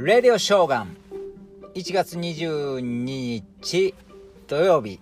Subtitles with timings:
[0.00, 0.96] レディオショーガン。
[1.74, 3.94] 1月22日
[4.46, 5.00] 土曜日、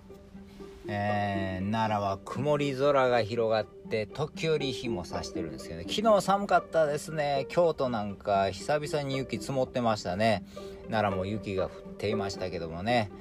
[0.87, 5.85] えー、奈良は曇り空が広がって時折日も差してるんですけどね。
[5.87, 7.45] 昨日寒かったですね。
[7.47, 10.43] 京都なんか久々に雪積もってましたね。
[10.89, 13.11] 奈良も雪が降っていましたけどもね。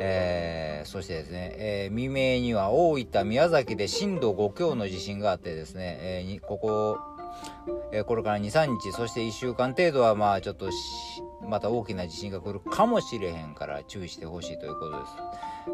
[0.00, 6.98] えー、そしてですね、えー、未明には大分、宮崎で震度5強の地震があってですね、えー、ここ
[7.92, 10.70] えー、これから2、3日、そして1週間程度は、まあ、ちょっと
[11.46, 15.12] また大きな地震が来るかもしれへんから注意してほしいということです。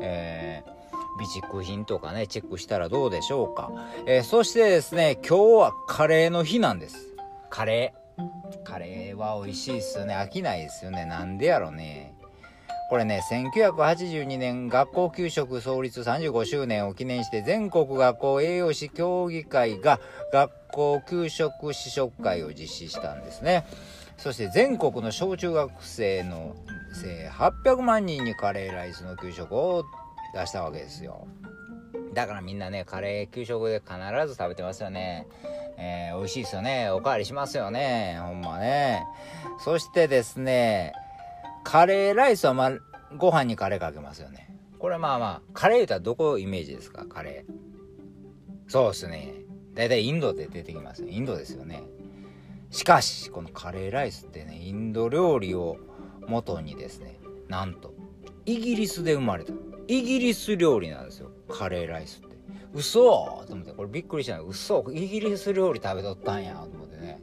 [0.00, 3.70] えー、備蓄品とかね、チェックしたらどうでしょうか。
[4.06, 7.14] えー、そしてですね、今日はカレーの日なんです。
[7.50, 8.06] カレー。
[8.64, 10.14] カレーは美味しいっすよね。
[10.14, 11.04] 飽きないですよね。
[11.04, 12.15] なんでやろね。
[12.88, 19.98] これね、1982年学校給食創立35周年を記念して全国学校栄養士協議会が
[20.32, 23.66] 学校給食試食会を実施したんですね。
[24.18, 26.54] そして全国の小中学生の
[27.38, 29.84] 800万人にカレーライスの給食を
[30.32, 31.26] 出したわけですよ。
[32.14, 33.98] だからみんなね、カレー給食で必
[34.28, 35.26] ず食べてますよね。
[35.76, 36.90] えー、美味しいですよね。
[36.90, 38.18] おかわりしますよね。
[38.20, 39.04] ほんまね。
[39.58, 40.94] そしてですね、
[41.68, 42.78] カレーライスはまあ、
[43.16, 44.56] ご飯にカレーかけますよね。
[44.78, 47.06] これまあまあ、カレー言うたらどこイメージですか？
[47.06, 48.70] カレー。
[48.70, 49.34] そうっすね。
[49.74, 51.82] だいたいインドで出てきますインドですよね。
[52.70, 55.78] しかし、このカレーライスってね、インド料理を
[56.28, 57.94] 元にですね、なんと、
[58.44, 59.52] イギリスで生まれた。
[59.88, 61.32] イギリス料理なんですよ。
[61.48, 62.36] カレーライスって。
[62.74, 64.44] 嘘と思って、これびっくりしたの。
[64.44, 66.54] 嘘イギリス料理食べとったんや。
[66.54, 67.20] と思ってね。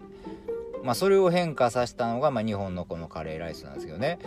[0.83, 4.19] まあ、それを変化させたのが、まあ、日本のこのカレーライスなんですけどね。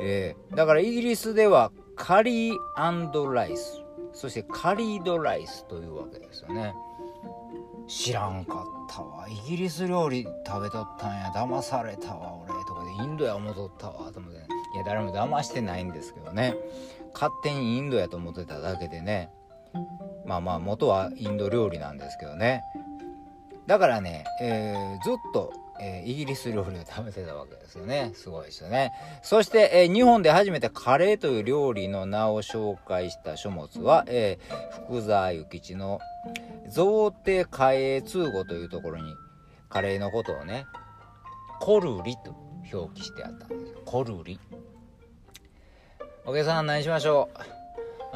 [0.00, 6.74] えー、だからイギリスではカリーライス、そしてカリードライスというわけですよね。
[7.86, 9.26] 知らんかったわ。
[9.28, 11.32] イギリス料理食べとったんや。
[11.34, 12.52] 騙されたわ、俺。
[12.64, 14.12] とかで、インドや思とったわ。
[14.12, 16.54] と思って、ね、いや、誰も騙してないんですけどね。
[17.14, 19.30] 勝手にインドやと思ってただけでね。
[20.26, 22.62] まあまあ、元はインド料理なんですけどね。
[23.66, 28.12] だからね、えー、ずっとえー、イギリス料理を食べてたわけですよね。
[28.14, 28.92] すごいですよね。
[29.22, 36.00] そして、えー、日本で初めてカレーという料理の名を紹介した書物は、えー、福沢諭吉の
[36.68, 39.14] 贈呈嘉永通語というところに
[39.68, 40.66] カレーのことをね、
[41.60, 42.34] コルリと
[42.72, 43.78] 表記してあったんですよ。
[43.84, 44.40] コルリ。
[46.24, 47.58] お客さん何しましょう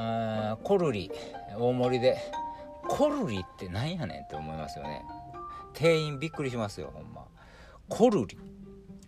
[0.02, 1.10] うコルリ、
[1.58, 2.18] 大盛りで。
[2.88, 5.04] コルリって何やねんって思いますよね。
[5.72, 7.24] 店員びっくりしますよ、ほんま。
[7.88, 8.38] コルリ。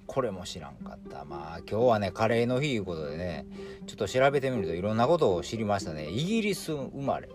[0.06, 1.24] これも知らんかった。
[1.24, 3.46] まあ今日はねカレーの日いうことでね
[3.86, 6.08] ちょっと調べてみるといろんなことを知りましたね。
[6.10, 7.28] イギリス生まれ。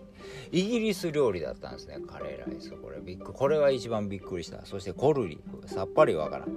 [0.52, 2.70] イギリス料理だったんですねカレーライス。
[2.70, 4.64] これびっくこれは一番びっくりした。
[4.64, 5.40] そしてコルリ。
[5.66, 6.48] さっぱりわからん。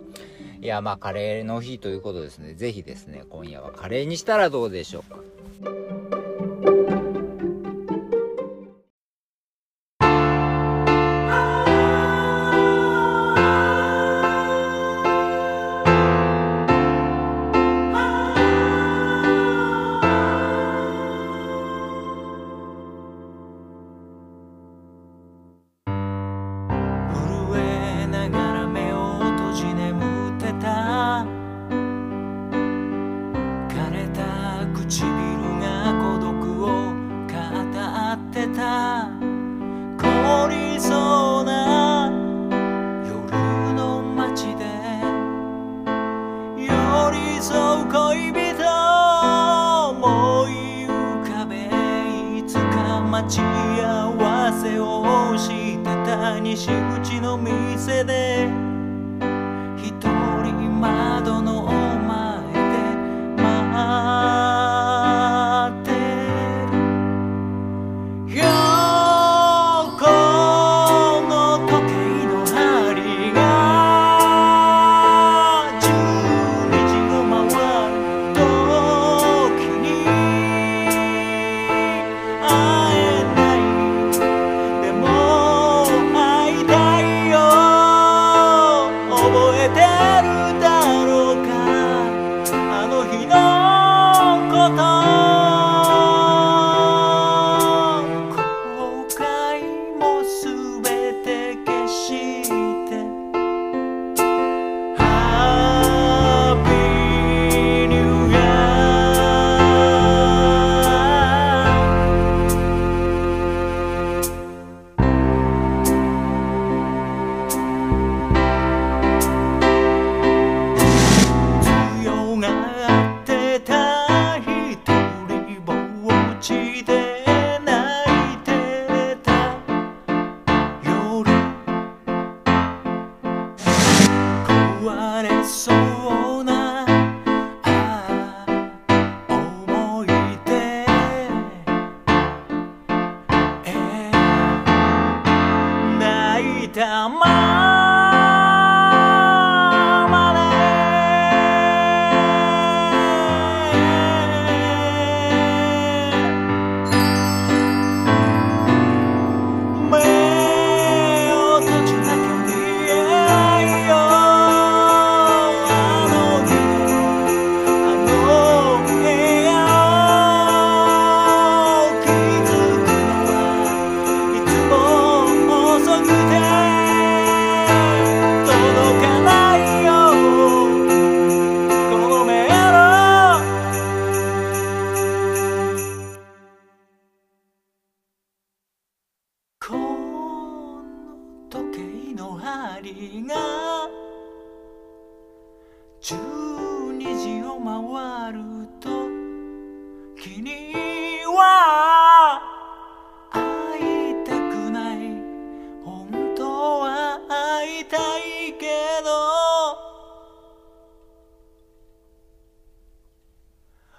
[0.61, 2.53] いやまあカレーの日ということですね。
[2.53, 5.19] 是非ですね今夜はカレーにしたらどうでしょうか。
[47.43, 56.67] 添う恋人を思い浮かべいつか待ち合わせをしてた西
[57.01, 58.47] 口の店で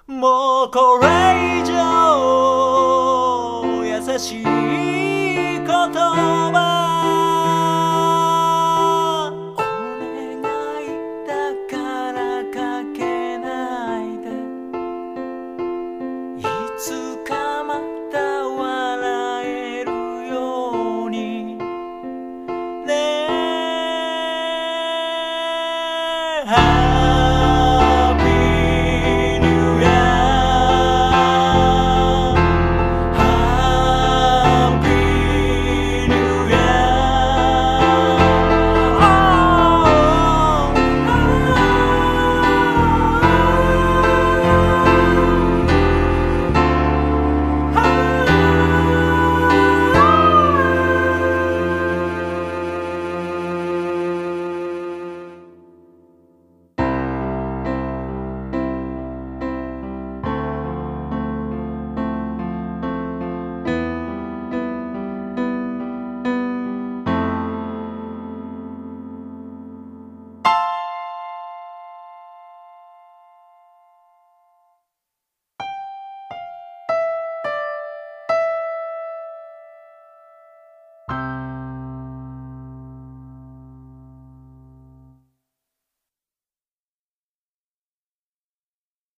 [0.07, 1.73] もうこれ以上
[3.87, 4.54] 優しい